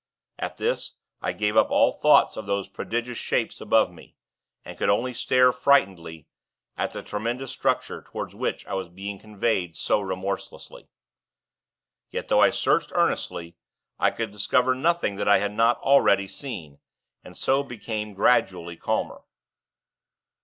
[0.39, 4.15] At this, I gave up all thoughts of those prodigious Shapes above me
[4.65, 6.27] and could only stare, frightenedly,
[6.75, 10.87] at the tremendous structure toward which I was being conveyed so remorselessly.
[12.09, 13.57] Yet, though I searched earnestly,
[13.99, 16.79] I could discover nothing that I had not already seen,
[17.23, 19.21] and so became gradually calmer.